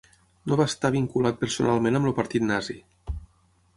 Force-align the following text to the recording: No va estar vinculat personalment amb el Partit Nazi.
No 0.51 0.57
va 0.61 0.65
estar 0.69 0.91
vinculat 0.95 1.37
personalment 1.43 1.99
amb 1.99 2.11
el 2.13 2.17
Partit 2.21 2.47
Nazi. 2.53 2.79